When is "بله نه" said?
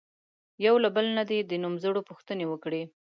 0.95-1.23